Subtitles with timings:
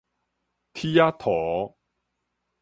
[0.73, 1.77] 鐵仔塗